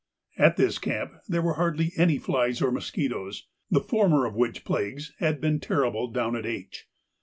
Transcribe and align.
At 0.35 0.57
this 0.57 0.79
camp 0.79 1.13
there 1.27 1.43
were 1.43 1.57
hardly 1.61 1.91
any 1.95 2.17
flies 2.17 2.59
or 2.59 2.71
mosquitoes, 2.71 3.45
the 3.69 3.79
former 3.81 4.25
of 4.25 4.33
which 4.35 4.65
plagues 4.65 5.13
had 5.19 5.39
been 5.39 5.59
terrible 5.59 6.07
down 6.07 6.35
at 6.35 6.43
H. 6.43 6.87